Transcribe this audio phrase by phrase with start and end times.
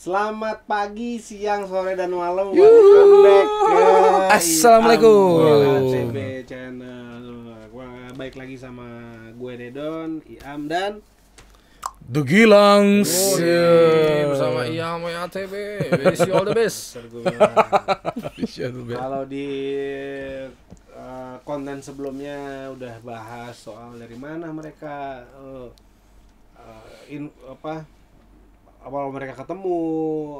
[0.00, 2.56] Selamat pagi, siang, sore, dan malam.
[2.56, 3.80] Welcome back ke
[4.32, 5.28] Assalamualaikum.
[5.44, 6.16] Iam CB
[6.48, 7.24] channel.
[7.68, 8.88] Gua baik lagi sama
[9.36, 11.04] gue Dedon, Iam dan
[12.08, 13.04] The Gilang.
[13.04, 15.54] Oh, iya, bersama Iya sama ATB.
[16.00, 16.96] Wish you all the best.
[18.96, 19.48] Kalau di
[20.96, 25.68] uh, konten sebelumnya udah bahas soal dari mana mereka uh,
[26.56, 27.99] uh, in, apa
[28.80, 29.78] awal mereka ketemu,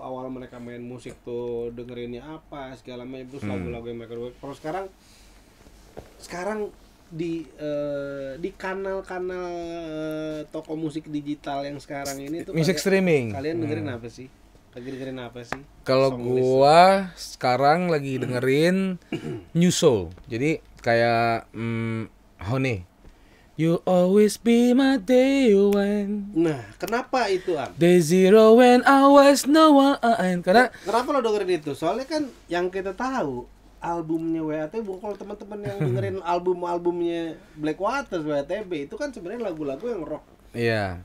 [0.00, 4.34] awal mereka main musik tuh dengerinnya apa segala macam terus lagu-lagu yang mereka buat.
[4.36, 4.86] Kalau sekarang
[6.16, 6.58] sekarang
[7.10, 9.50] di eh, di kanal-kanal
[9.82, 13.24] eh, toko musik digital yang sekarang ini tuh kalian- streaming.
[13.34, 14.28] Kalian dengerin apa sih?
[14.70, 15.60] Lagi dengerin apa sih?
[15.82, 16.30] Kalau Song list.
[16.30, 16.80] gua
[17.18, 19.02] sekarang lagi dengerin
[19.58, 20.14] New Soul.
[20.30, 22.02] Jadi kayak mm,
[22.40, 22.86] Honey.
[23.60, 26.32] You always be my day one.
[26.32, 27.76] Nah, kenapa itu Am?
[27.76, 30.00] Day zero when I was no one.
[30.40, 31.76] Karena Kenapa lo dengerin itu?
[31.76, 33.44] Soalnya kan yang kita tahu
[33.84, 40.24] albumnya WATB kalau teman-teman yang dengerin album-albumnya Blackwater WATB itu kan sebenarnya lagu-lagu yang rock
[40.56, 41.04] iya.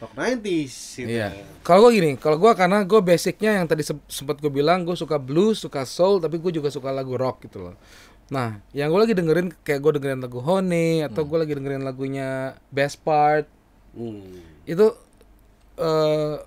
[0.00, 1.08] rock 90s gitu.
[1.08, 1.36] Iya.
[1.60, 4.96] Kalau gue gini, kalau gue karena gue basicnya yang tadi se- sempat gue bilang gue
[4.96, 7.76] suka blues, suka soul, tapi gue juga suka lagu rock gitu loh.
[8.30, 12.54] Nah, yang gue lagi dengerin kayak gue dengerin lagu Honey atau gue lagi dengerin lagunya
[12.70, 13.50] Best Part
[13.90, 14.38] Hmm.
[14.64, 14.86] itu
[15.74, 16.38] eh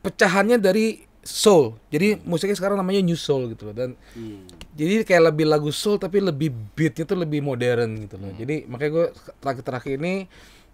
[0.00, 1.76] pecahannya dari soul.
[1.86, 4.42] Jadi musiknya sekarang namanya new soul gitu loh dan Hmm.
[4.72, 8.32] jadi kayak lebih lagu soul tapi lebih beatnya tuh lebih modern gitu loh.
[8.34, 9.06] Jadi makanya gue
[9.38, 10.26] terakhir-terakhir ini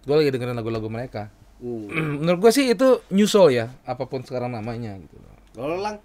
[0.07, 1.29] gue lagi dengerin lagu-lagu mereka.
[1.59, 1.85] Hmm.
[2.25, 5.35] Menurut gue sih itu new soul ya, apa pun sekarang namanya gitu loh.
[5.53, 6.01] Lo lang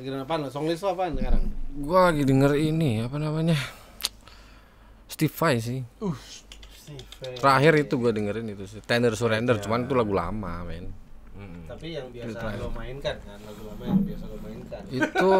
[0.00, 0.40] lagi dengerin apaan?
[0.40, 0.48] lo?
[0.48, 1.42] Song list lo apaan sekarang?
[1.76, 3.56] Gua lagi denger ini apa namanya?
[5.04, 5.84] Steve Vai sih.
[7.36, 8.80] Terakhir itu gua dengerin itu sih.
[8.80, 10.88] Tender Surrender, cuman itu lagu lama, men.
[11.70, 14.82] Tapi yang biasa lo mainkan kan, lagu lama yang biasa lo mainkan.
[14.88, 15.32] Itu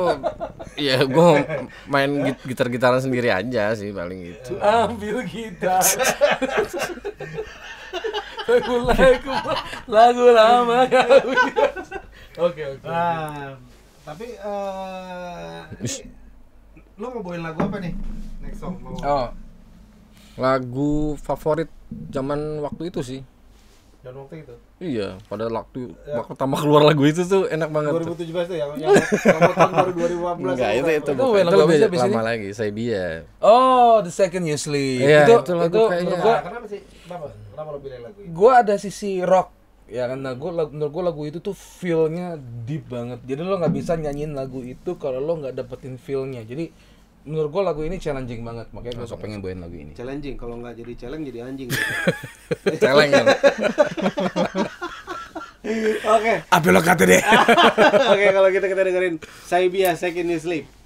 [0.79, 1.41] ya gua
[1.85, 4.61] main git- gitar-gitaran sendiri aja sih paling gitu.
[4.61, 5.81] Ambil gitar.
[8.47, 9.33] lagu lagu
[9.87, 10.79] lagu lama
[12.47, 12.89] Oke oke.
[14.11, 16.03] Tapi eh ini,
[16.99, 17.95] lo mau bawain lagu apa nih?
[18.43, 18.99] Next song mau.
[18.99, 19.29] Oh,
[20.35, 21.69] Lagu favorit
[22.09, 23.21] zaman waktu itu sih.
[24.01, 24.55] Dan waktu itu.
[24.81, 27.93] Iya, pada waktu waktu pertama keluar lagu itu tuh enak banget.
[28.01, 28.17] tuh.
[28.17, 30.41] 2017 tuh yang yang yang tahun baru 2015.
[30.49, 31.43] Enggak, itu itu, Itu bukan.
[31.45, 32.25] lagu itu apa lebih lama ini?
[32.25, 33.05] lagi, saya dia.
[33.39, 35.05] oh, the second you sleep.
[35.05, 36.09] Iya, itu, itu lagu itu kayaknya.
[36.09, 36.81] menurut gua Nah, kenapa sih?
[37.05, 37.27] Kenapa?
[37.31, 38.29] Kenapa lo pilih lagu ini?
[38.33, 39.49] gua ada sisi rock
[39.91, 43.59] ya kan nah, gua, lag- menurut gua lagu itu tuh feel-nya deep banget jadi lo
[43.59, 46.71] nggak bisa nyanyiin lagu itu kalau lo nggak dapetin feel-nya jadi
[47.27, 50.79] menurut gua lagu ini challenging banget makanya gua pengen bawain lagu ini Challenging, kalau nggak
[50.79, 51.69] jadi challenge jadi anjing.
[52.83, 53.27] Celeng kan.
[56.01, 56.35] Oke.
[56.49, 57.21] apa lo kata deh
[58.17, 59.15] Oke, kalau gitu kita dengerin
[59.45, 60.80] Saibia Second You Sleep.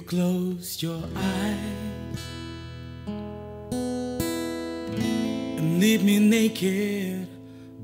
[0.00, 2.20] You close your eyes
[5.58, 7.28] and leave me naked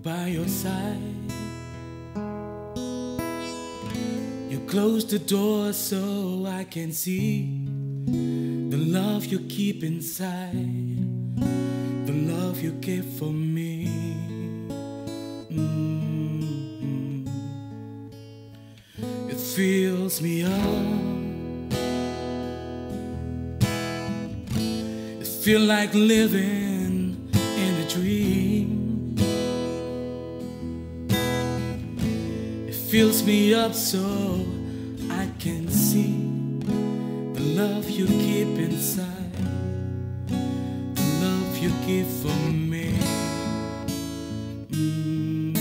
[0.03, 0.97] by your side.
[4.49, 7.67] You close the door so I can see
[8.07, 10.73] the love you keep inside,
[12.07, 13.89] the love you give for me.
[15.53, 17.29] Mm.
[19.29, 20.96] It fills me up.
[25.47, 29.15] Feel like living in a dream.
[32.69, 34.45] It fills me up so
[35.09, 36.17] I can see
[37.35, 39.35] the love you keep inside,
[40.97, 42.99] the love you give for me.
[44.73, 45.57] Mm.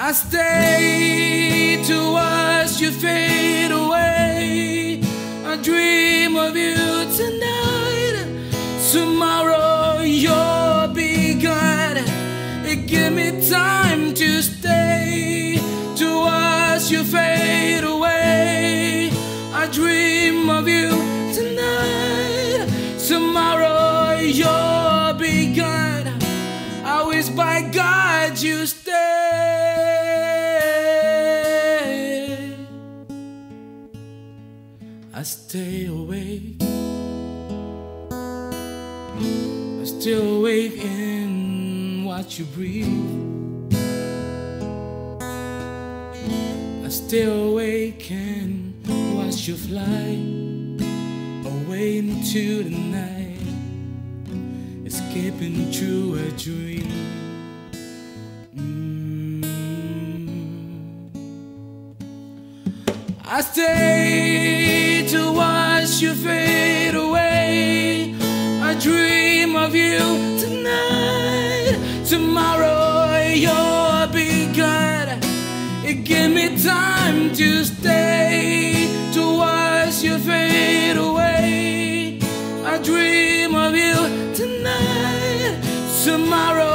[0.00, 3.37] I stay to watch you fade
[8.90, 11.98] Tomorrow you'll be gone.
[12.86, 15.60] Give me time to stay
[15.96, 19.10] to watch you fade away.
[19.52, 20.88] I dream of you
[21.34, 22.66] tonight.
[23.06, 26.18] Tomorrow you'll be gone.
[26.82, 29.18] I wish by God you stay.
[35.12, 35.87] I stay
[42.38, 43.72] you breathe.
[46.84, 48.74] I stay awake and
[49.16, 50.14] watch you fly
[51.44, 53.40] away into the night,
[54.86, 56.92] escaping through a dream.
[58.54, 59.44] Mm.
[63.24, 68.14] I stay to watch you fade away.
[68.62, 70.37] I dream of you.
[72.08, 75.08] Tomorrow you'll be good.
[75.84, 82.18] It give me time to stay to watch you fade away.
[82.64, 83.94] I dream of you
[84.34, 85.60] tonight.
[86.02, 86.67] Tomorrow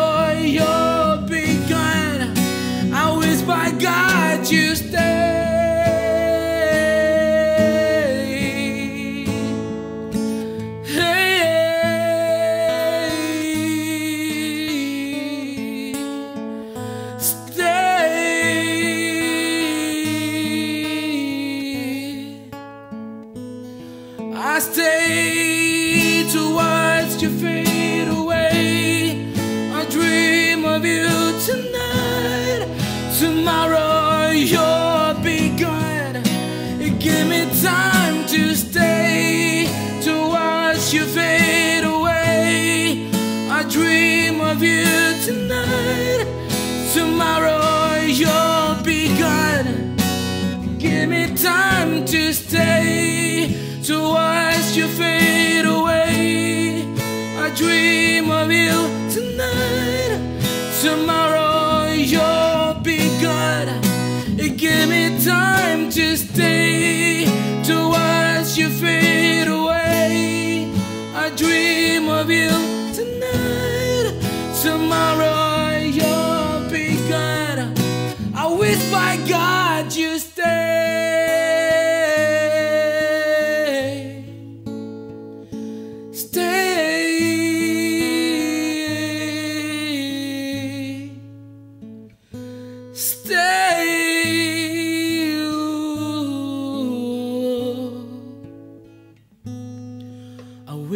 [52.34, 52.73] Just day.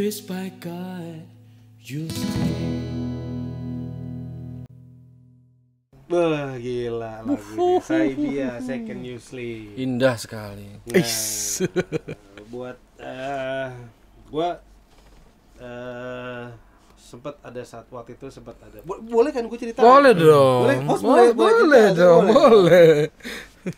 [0.09, 0.23] Stay.
[0.23, 1.27] I wish by God
[1.83, 2.79] you stay.
[6.07, 7.83] Wah, gila lagunya.
[7.83, 9.75] Saya dia Second You Sleep.
[9.75, 10.79] Indah sekali.
[10.87, 11.03] Nah,
[12.47, 13.71] buat eh
[14.31, 14.63] gua
[15.59, 16.55] eh
[17.07, 18.83] sempat ada saat waktu itu sempat ada.
[18.83, 19.79] Bo- boleh kan gue cerita?
[19.79, 20.61] Boleh dong.
[20.61, 22.35] Boleh, host boleh, boleh, boleh boleh kita, dong, boleh.
[22.35, 22.91] boleh.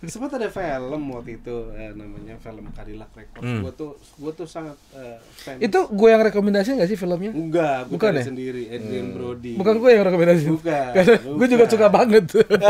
[0.06, 3.42] sempat ada film waktu itu eh, namanya film Cadillac Records.
[3.44, 3.62] Hmm.
[3.64, 5.58] Gua tuh gua tuh sangat eh, fan.
[5.58, 7.31] Itu gue yang rekomendasi gak sih filmnya?
[7.31, 8.22] enggak, gue Bukan ya?
[8.24, 9.54] sendiri Adrian Brody.
[9.56, 10.46] Bukan gue yang rekomendasi.
[10.48, 12.26] Bukan, Karena gue juga suka banget.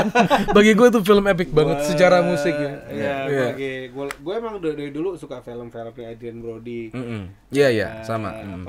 [0.55, 2.71] Bagi gue tuh film epic banget secara musik ya.
[2.89, 3.43] Iya, Iya.
[3.49, 6.95] bagi gue gue emang dari, dulu suka film-filmnya Adrian Brody.
[7.49, 8.31] Iya iya Eh, sama.
[8.31, 8.63] Mm.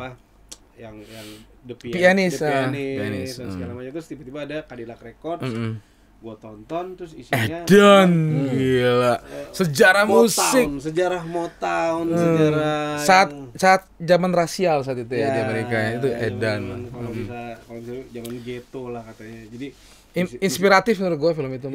[0.81, 1.27] Yang yang
[1.63, 3.77] the, Pian- Pianist, the ah, Pianist, pianist, dan segala mm.
[3.77, 5.73] macam terus tiba-tiba ada Cadillac Records Mm-mm.
[6.19, 8.11] gue tonton terus isinya Edan
[8.51, 9.15] gila.
[9.51, 10.67] Sejarah Motown, musik.
[10.83, 12.19] sejarah Motown Hmm.
[12.19, 16.63] sejarah Saat yang- saat zaman rasial saat itu ya, di Ya, Amerika itu zaman- Edan.
[16.89, 19.69] kalau bisa kalau bisa zaman ghetto lah katanya jadi
[20.13, 21.67] In- inspiratif menurut gue film itu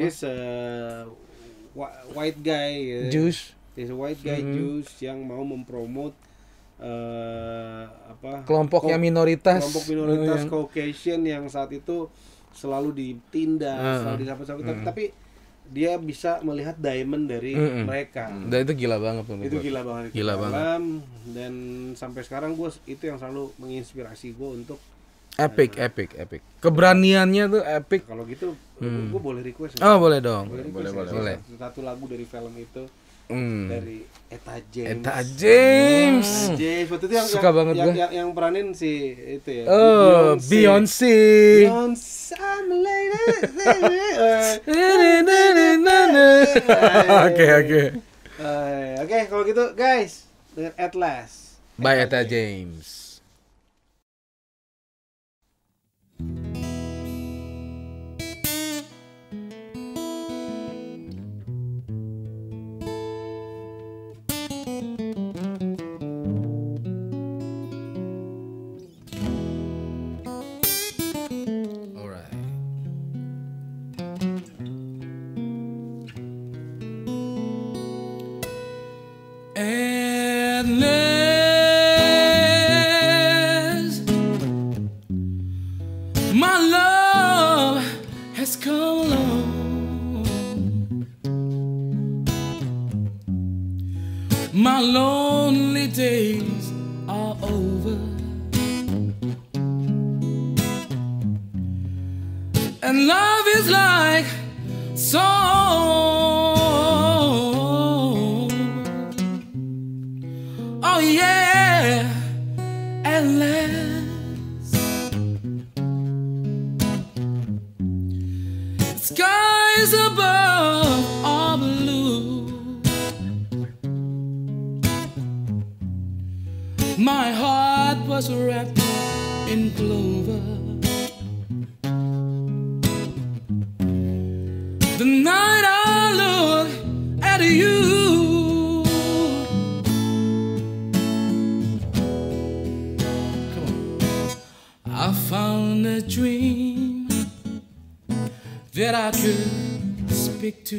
[1.72, 3.00] whi- white guy ya.
[3.08, 3.52] Juice.
[3.72, 4.52] He's a white guy Mhm.
[4.52, 6.16] Jews yang mau mempromot
[6.78, 9.60] eh apa Kelompoknya ko- minoritas.
[9.60, 12.08] kelompok minoritas Yang- Caucasian yang saat itu
[12.52, 13.96] selalu ditindas, Ah.
[14.02, 15.04] selalu disapa-sapa tapi, tapi
[15.66, 17.84] dia bisa melihat diamond dari Mm-mm.
[17.84, 18.30] mereka.
[18.30, 20.84] Dan itu gila banget menurut Itu gila banget itu Gila film.
[21.28, 21.52] dan
[21.92, 24.78] sampai sekarang gue itu yang selalu menginspirasi gue untuk
[25.36, 26.40] Epic, epic, epic.
[26.60, 28.04] Keberaniannya tuh epic.
[28.04, 29.08] kalau gitu Hmm.
[29.10, 29.76] gue boleh request?
[29.78, 30.48] Oh, boleh dong.
[30.48, 31.22] boleh, boleh, request boleh.
[31.34, 31.38] nggak?
[31.42, 32.82] Satu- satu lagu dari film itu
[33.26, 33.66] Hmm.
[33.66, 36.26] dari Eta James Eta James.
[36.26, 37.94] Eta James waktu itu yang Suka yang, banget yang, gua.
[37.96, 41.16] yang, yang peranin si itu ya Oh, Beyonce.
[41.62, 42.34] Beyonce.
[47.26, 47.82] Oke, oke.
[48.36, 51.56] Eh, Oke, kalau gitu guys, dengan Atlas.
[51.76, 52.84] By Eta James.
[52.84, 53.05] Alright.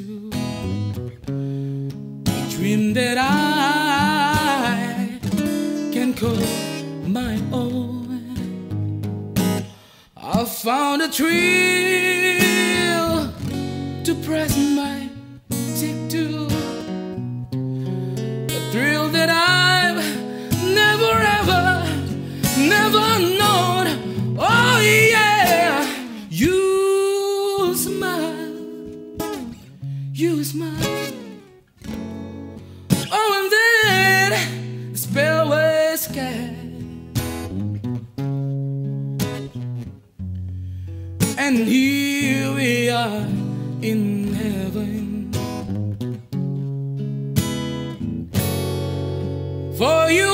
[0.08, 0.10] A
[2.50, 5.20] dream that I
[5.92, 6.40] can call
[7.06, 8.22] my own.
[10.16, 11.28] I found a thrill
[14.06, 14.97] to press my
[41.58, 43.26] And here we are
[43.82, 45.34] in heaven.
[49.76, 50.27] For you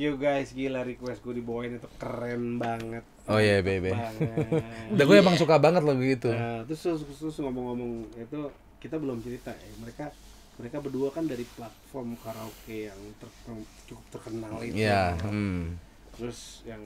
[0.00, 3.04] Thank you guys, gila request gue dibawain itu keren banget.
[3.28, 3.92] Oh iya, Bebe.
[3.92, 4.48] Banget.
[4.96, 6.32] Udah gue emang suka banget lagu itu.
[6.32, 8.48] Nah, terus, terus, terus ngomong-ngomong itu
[8.80, 9.68] kita belum cerita ya.
[9.76, 10.08] Mereka
[10.56, 14.80] mereka berdua kan dari platform karaoke yang ter- cukup terkenal itu.
[14.80, 15.76] Iya, hmm.
[16.16, 16.80] Terus yang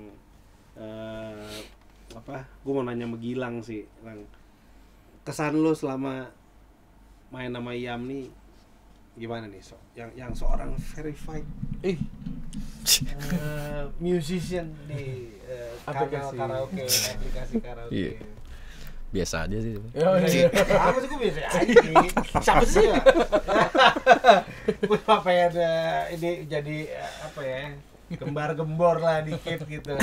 [0.75, 1.54] eh,
[2.18, 2.50] apa?
[2.66, 4.26] Gue mau nanya sama Gilang sih, Lang.
[5.23, 6.35] Kesan lo selama
[7.30, 8.26] main sama Yam nih
[9.14, 9.78] gimana nih so?
[9.94, 11.47] Yang yang seorang verified
[11.87, 11.99] eh,
[14.02, 15.30] musician di
[15.85, 16.35] kanal Aplikasi.
[16.37, 17.94] karaoke, aplikasi karaoke.
[17.94, 18.12] Iya.
[19.14, 19.75] Biasa aja sih.
[19.94, 20.50] Iya.
[20.90, 21.75] Aku sih gue biasa aja.
[22.42, 22.87] Siapa sih?
[24.83, 25.71] Gue apa ya ada
[26.11, 26.78] ini jadi
[27.23, 27.59] apa ya?
[28.14, 29.94] Gembar-gembor lah dikit gitu.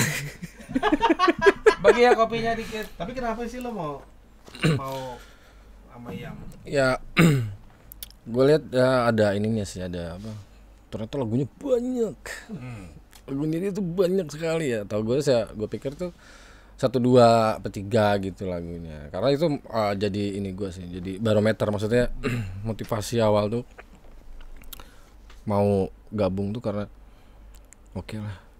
[1.83, 2.87] bagi ya kopinya dikit.
[2.95, 3.93] Tapi kenapa sih lo mau
[4.79, 5.19] mau
[5.91, 6.95] sama yang Ya
[8.21, 10.51] gue lihat ya ada ininya sih ada apa
[10.91, 12.19] ternyata lagunya banyak.
[13.31, 14.83] Lagunya dia tuh banyak sekali ya.
[14.83, 16.11] Tau gue saya gue pikir tuh
[16.75, 19.07] satu dua apa tiga gitu lagunya.
[19.09, 21.63] Karena itu uh, jadi ini gue sih jadi barometer.
[21.71, 22.11] Maksudnya
[22.67, 23.63] motivasi awal tuh
[25.47, 26.85] mau gabung tuh karena
[27.97, 28.50] oke lah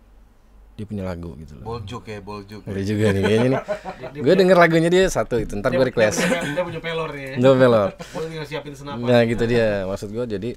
[0.82, 1.78] dia punya lagu gitu loh.
[1.78, 2.66] Boljuk ya boljuk.
[2.66, 3.62] Ngeri juga nih kayaknya nih.
[4.26, 6.26] Gue denger lagunya dia satu itu ntar gue request.
[6.58, 7.38] Dia punya pelor ya.
[7.38, 7.90] Nggak pelor.
[7.94, 9.06] Gue tinggal siapin senapan.
[9.06, 9.86] Nah gitu dia.
[9.86, 10.50] Maksud gue jadi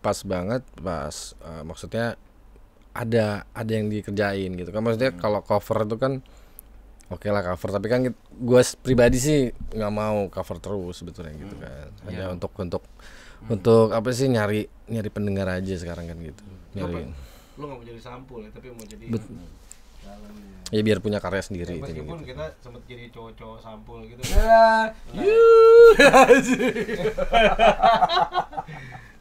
[0.00, 2.06] pas banget pas eh, maksudnya
[2.96, 4.80] ada ada yang dikerjain gitu kan.
[4.80, 6.12] Maksudnya kalau cover itu kan
[7.12, 7.68] oke lah cover.
[7.76, 11.92] Tapi kan gue pribadi sih nggak mau cover terus sebetulnya gitu kan.
[12.08, 12.88] Hanya untuk untuk
[13.52, 16.40] untuk apa sih nyari nyari pendengar aja sekarang kan gitu.
[16.72, 17.04] Nyari
[17.62, 19.06] Lo gak mau jadi sampul ya, tapi mau jadi
[20.02, 20.58] jalan ya.
[20.74, 22.34] ya biar punya karya sendiri itu Meskipun gitu.
[22.34, 24.18] kita sempat jadi cowok-cowok sampul gitu.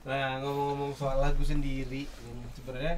[0.02, 2.10] Nah ngomong-ngomong soal lagu sendiri,
[2.58, 2.98] sebenarnya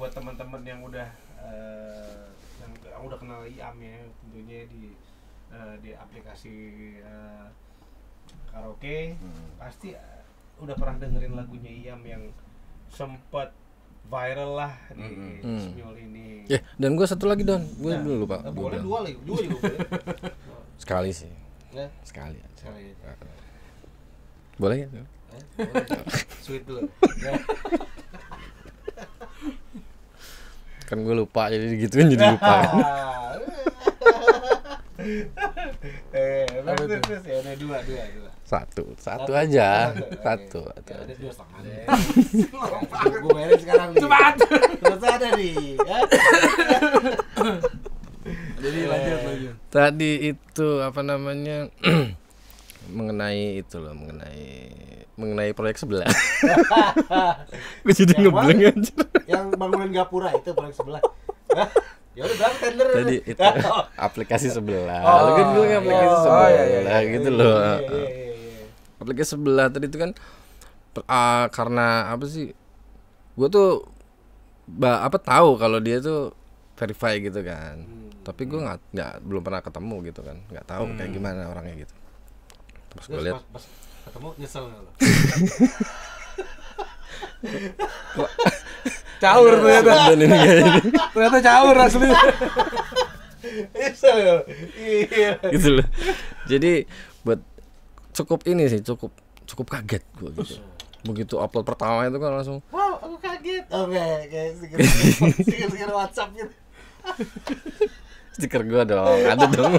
[0.00, 1.08] buat teman-teman yang udah
[1.44, 2.24] eh,
[2.64, 4.96] yang, yang udah kenal IAM ya, tentunya di
[5.52, 6.56] eh, di aplikasi
[7.04, 7.46] eh,
[8.48, 9.20] karaoke
[9.60, 10.24] pasti eh,
[10.56, 12.22] udah pernah dengerin lagunya IAM yang
[12.88, 13.52] sempat
[14.02, 15.06] viral lah di
[15.40, 15.60] Hmm.
[15.66, 16.46] Smule ini.
[16.46, 19.38] ya dan gue satu lagi don gue Nah, dulu pak eh, boleh dua lagi, dua
[19.38, 19.78] juga boleh.
[20.82, 21.30] sekali sih
[21.70, 23.14] Ya, sekali aja sekali aja.
[24.56, 24.88] boleh ya
[25.30, 25.86] Eh, boleh.
[26.40, 26.82] Sweet dulu.
[27.20, 27.38] Ya.
[30.84, 32.74] kan gue lupa jadi gituin jadi lupa kan.
[36.12, 38.30] Eh, terus terus ya udah dua dua dua.
[38.50, 39.94] Satu, satu aja.
[40.26, 40.66] Satu.
[40.66, 40.90] Satu.
[40.90, 41.84] udah dua setengah deh.
[43.22, 44.02] Gue bayarin sekarang nih.
[44.02, 44.34] Cepat.
[44.82, 45.54] Terus ada nih.
[45.78, 45.98] ya.
[48.58, 49.54] Jadi lanjut lanjut.
[49.70, 51.70] Tadi itu apa namanya?
[52.90, 54.66] mengenai itu loh, mengenai
[55.14, 56.10] mengenai proyek sebelah.
[57.86, 58.94] Gue jadi Yang ngebleng aja.
[59.30, 61.02] Yang bangunan gapura itu paling sebelah.
[62.10, 62.86] Ya udah berapa tender?
[62.90, 63.38] Tadi itu
[63.94, 64.98] aplikasi sebelah.
[65.06, 67.54] Oh, Lu kan bilang aplikasi oh, sebelah iya, iya, iya, gitu iya, loh.
[67.54, 68.29] iya, iya, iya,
[69.00, 70.12] aplikasi sebelah tadi itu kan
[71.08, 72.52] ah, karena apa sih
[73.34, 73.88] gue tuh
[74.68, 76.36] ba, apa tahu kalau dia tuh
[76.80, 77.84] verify gitu kan.
[78.24, 80.36] Tapi gue nggak nggak belum pernah ketemu gitu kan.
[80.48, 81.94] Nggak tahu kayak gimana orangnya gitu.
[82.96, 83.42] Terus gue lihat.
[83.52, 83.64] pas, pas
[84.08, 84.90] ketemu nyesel nggak lo?
[89.20, 90.16] Caur ternyata.
[90.16, 90.26] ini
[91.12, 92.08] Ternyata caur asli.
[94.80, 95.40] Iya.
[95.48, 95.86] gitu loh.
[96.44, 96.84] Jadi
[97.24, 97.40] buat
[98.12, 99.12] cukup ini sih cukup
[99.44, 100.54] cukup kaget gue gitu
[101.02, 103.64] begitu upload pertama itu kan langsung Wow, aku kaget.
[103.68, 104.78] Oh, kayak kayak stiker
[105.40, 106.52] stiker WhatsApp gitu.
[108.30, 109.74] stiker gue dong ada dong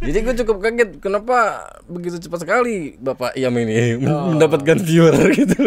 [0.00, 5.60] jadi gue cukup kaget kenapa begitu cepat sekali bapak Iam ini mendapatkan viewer gitu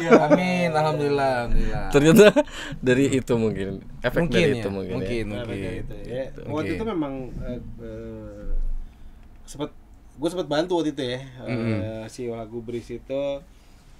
[0.00, 1.88] Ya, amin, alhamdulillah, alhamdulillah.
[1.90, 2.24] ternyata
[2.78, 5.26] dari itu mungkin efek mungkin dari ya, itu mungkin, mungkin, ya.
[5.26, 5.48] Mungkin.
[5.50, 6.24] kayak gitu ya.
[6.30, 6.72] Waktu mungkin.
[6.72, 8.39] itu memang eh, eh,
[9.50, 9.74] sempat
[10.14, 13.22] gue sempat bantu waktu itu ya eh, si lagu Bris itu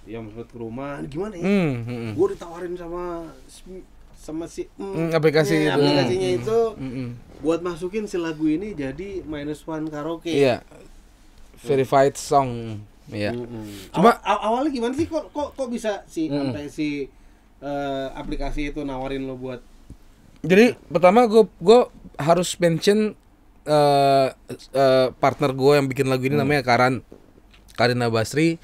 [0.03, 2.11] yang sempat ke rumah gimana ya Hmm, hmm, hmm.
[2.13, 3.27] gue ditawarin sama
[4.15, 5.71] sama si mm, Hmm, aplikasi ya, itu.
[5.75, 7.09] aplikasinya itu Hmm, hmm.
[7.41, 10.63] buat masukin si lagu ini jadi minus one karaoke Iya.
[11.59, 12.81] Verified song.
[13.07, 13.33] Iya.
[13.33, 13.91] Mm-mm.
[13.91, 17.05] Cuma- Awal- aw- awalnya gimana sih kok kok kok bisa si sampai si
[17.59, 19.61] eh, aplikasi itu nawarin lo buat
[20.41, 21.79] Jadi pertama gue gue
[22.17, 23.13] harus mention
[23.65, 24.27] eh
[24.73, 27.05] eh, partner gue yang bikin lagu ini namanya Karan
[27.77, 28.57] Karina Basri.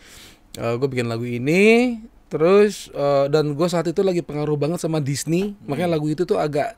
[0.58, 2.02] gue bikin lagu ini
[2.34, 6.42] terus eh, dan gue saat itu lagi pengaruh banget sama Disney makanya lagu itu tuh
[6.42, 6.74] agak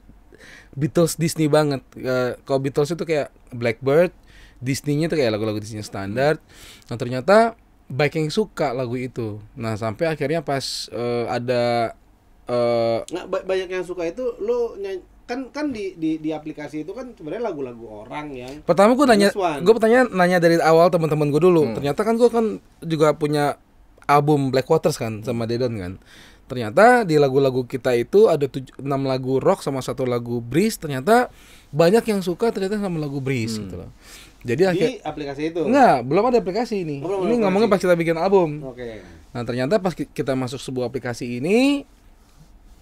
[0.77, 1.81] Beatles Disney banget.
[1.97, 4.13] Eh, kalau Beatles itu kayak Blackbird,
[4.61, 6.37] Disney-nya tuh kayak lagu-lagu Disney standar.
[6.87, 7.57] Nah ternyata
[7.89, 9.41] baik yang suka lagu itu.
[9.57, 11.95] Nah sampai akhirnya pas eh, ada
[12.45, 16.81] eh, nggak ba- banyak yang suka itu lo nyanyi kan kan di di di aplikasi
[16.81, 19.29] itu kan sebenarnya lagu-lagu orang yang Pertama gue nanya,
[19.61, 21.69] gue pertanyaan nanya dari awal teman-teman gue dulu.
[21.71, 22.45] Ternyata kan gue kan
[22.81, 23.61] juga punya
[24.03, 25.93] album Black Waters kan sama Dedon kan.
[26.45, 30.75] Ternyata di lagu-lagu kita itu ada tuj- enam lagu rock sama satu lagu breeze.
[30.75, 31.29] Ternyata
[31.69, 33.93] banyak yang suka ternyata sama lagu breeze gitu loh.
[34.39, 36.97] Jadi akhir di aplikasi itu enggak belum ada aplikasi ini.
[36.99, 38.65] Oh, belum ini ngomongnya pas kita bikin album.
[38.65, 38.81] oke
[39.29, 41.85] Nah ternyata pas ki- kita masuk sebuah aplikasi ini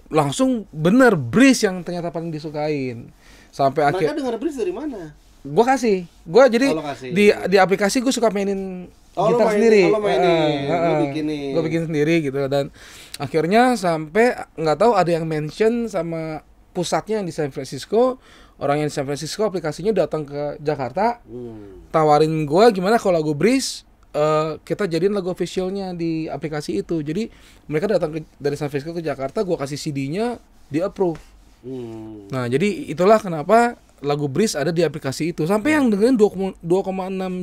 [0.07, 3.11] langsung bener breeze yang ternyata paling disukain.
[3.49, 5.15] Sampai akhir mereka dengar Bris dari mana?
[5.41, 6.05] Gua kasih.
[6.27, 7.09] Gua jadi Oh, kasih.
[7.09, 8.85] di di aplikasi gua suka mainin
[9.17, 9.83] Oh, gitar mainin- sendiri.
[9.89, 11.49] oh, mainin, eh, bikinin.
[11.57, 12.37] gua bikin sendiri gitu.
[12.45, 12.69] Dan
[13.17, 18.19] akhirnya sampai nggak tahu ada yang mention sama pusatnya yang di San Francisco.
[18.57, 21.23] Orang yang di San Francisco aplikasinya datang ke Jakarta.
[21.25, 21.87] Hmm.
[21.87, 23.86] tawarin gua gimana kalau lagu Breeze
[24.17, 27.29] eh, kita jadiin lagu officialnya di aplikasi itu jadi
[27.69, 32.29] mereka datang ke, dari San Francisco ke Jakarta gua kasih CD-nya di approve Hmm.
[32.29, 35.49] Nah, jadi itulah kenapa lagu Breeze ada di aplikasi itu.
[35.49, 36.61] Sampai yang dengerin 2,6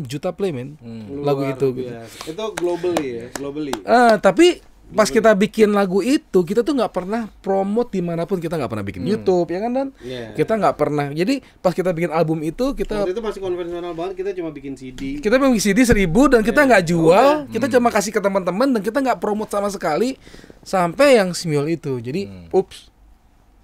[0.07, 0.79] juta play, men.
[1.23, 1.93] Lagu Luar itu gitu.
[2.31, 7.27] itu globally ya globally Ah, tapi pas kita bikin lagu itu, kita tuh nggak pernah
[7.41, 8.37] promote di mana pun.
[8.37, 10.37] Kita nggak pernah bikin YouTube, ya kan dan Iya.
[10.37, 11.09] kita nggak pernah.
[11.11, 14.77] Jadi pas kita bikin album itu, kita waktu itu masih konvensional banget kita cuma bikin
[14.77, 18.81] CD kita memang CD seribu dan kita nggak jual, kita cuma kasih ke teman-teman dan
[18.85, 20.21] kita nggak promote sama sekali
[20.61, 21.99] sampai yang Simiol itu.
[21.99, 22.93] Jadi, ups,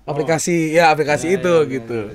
[0.09, 2.11] aplikasi ya aplikasi itu gitu.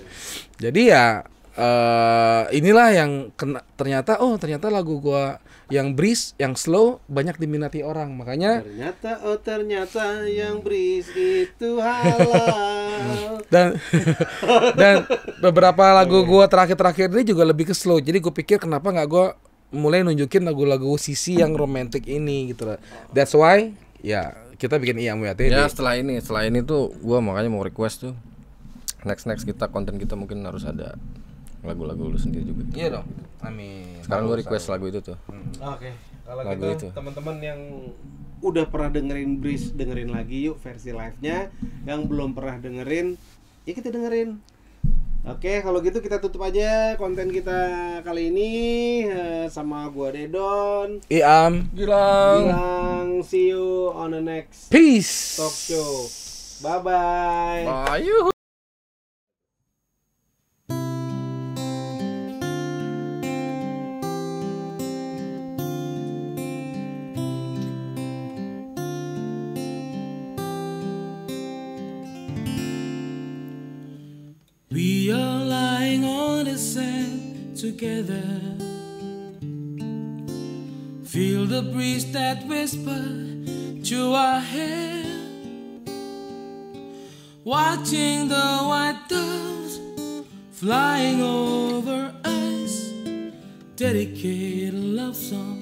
[0.59, 1.23] Jadi ya
[1.55, 5.39] eh inilah yang kena, ternyata oh ternyata lagu gua
[5.73, 8.13] yang breeze, yang slow banyak diminati orang.
[8.13, 13.77] Makanya ternyata oh ternyata yang Bris itu halal dan
[14.79, 14.95] dan
[15.41, 17.97] beberapa lagu gua terakhir-terakhir ini juga lebih ke slow.
[17.97, 19.33] Jadi gue pikir kenapa nggak gua
[19.73, 22.79] mulai nunjukin lagu-lagu sisi yang romantis ini gitu loh.
[23.11, 23.73] That's why
[24.05, 28.07] ya kita bikin iya ya ya setelah ini setelah ini tuh gua makanya mau request
[28.07, 28.13] tuh
[29.03, 30.95] next next kita konten kita mungkin harus ada
[31.65, 33.07] lagu-lagu lu sendiri juga Iya dong.
[33.41, 34.01] Amin.
[34.01, 35.17] sekarang gua request lagu itu tuh
[35.57, 35.89] Oke,
[36.21, 36.87] kalau Lagu gitu itu.
[36.91, 37.59] teman-teman yang
[38.39, 41.49] udah pernah dengerin Breeze dengerin lagi yuk versi live-nya.
[41.83, 43.17] Yang belum pernah dengerin,
[43.63, 44.37] ya kita dengerin.
[45.25, 47.57] Oke, kalau gitu kita tutup aja konten kita
[48.01, 48.49] kali ini
[49.03, 51.01] eh, sama gua Dedon.
[51.07, 51.65] Iam.
[51.71, 52.41] Gilang.
[52.43, 55.33] Bilang see you on the next Peace.
[55.35, 56.05] talk show.
[56.61, 57.65] Bye bye.
[57.95, 58.34] ayo
[77.71, 78.27] together.
[81.03, 83.05] Feel the breeze that whisper
[83.89, 85.03] to our hair.
[87.43, 89.79] Watching the white doves
[90.51, 92.73] flying over us.
[93.75, 95.61] Dedicate a love song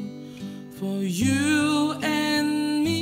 [0.78, 3.00] for you and me.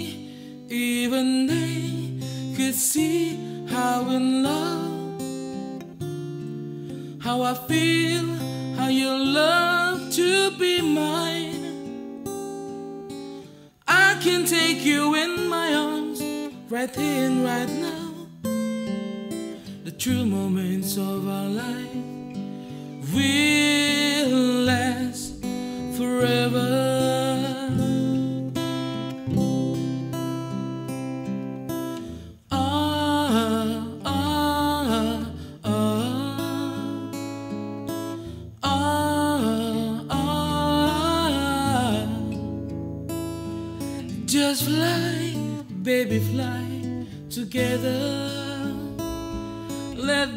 [0.70, 5.22] Even they could see how in love,
[7.20, 12.24] how I feel, how you love to be mine.
[13.88, 16.20] I can take you in my arms
[16.67, 18.12] right here and right now.
[19.84, 21.94] The true moments of our life
[23.13, 25.36] will last
[25.96, 26.90] forever.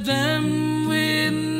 [0.03, 1.54] them with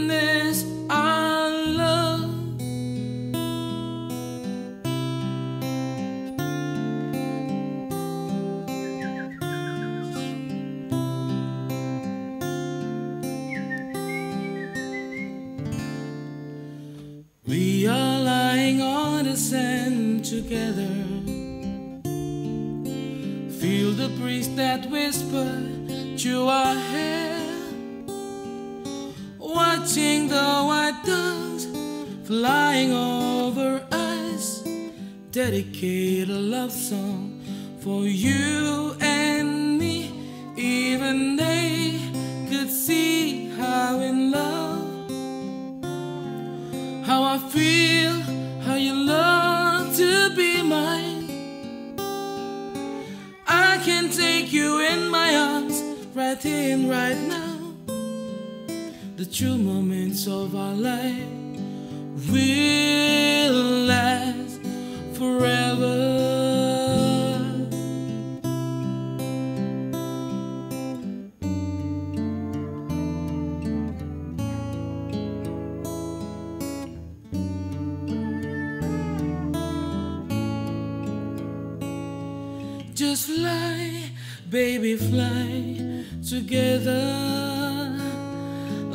[42.87, 44.85] see how in love
[47.07, 48.13] how I feel,
[48.67, 51.97] how you love to be mine.
[53.47, 55.83] I can take you in my arms
[56.15, 57.57] right here right now.
[59.17, 61.29] The true moments of our life
[62.33, 63.44] will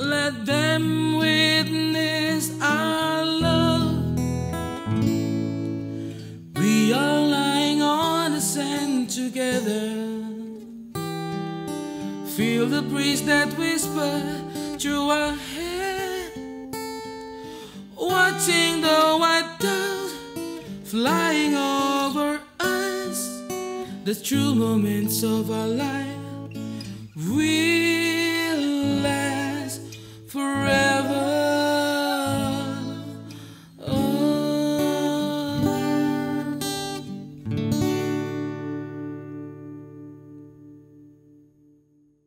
[0.10, 4.18] Let them witness our love.
[6.58, 9.86] We are lying on the sand together.
[12.36, 14.24] Feel the breeze that whisper
[14.80, 16.32] through our hair.
[17.96, 20.14] Watching the white doves
[20.86, 23.20] flying over us
[24.06, 26.18] the true moments of our life.
[27.16, 27.89] We